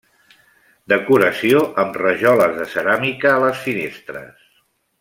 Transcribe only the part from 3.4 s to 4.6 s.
les finestres.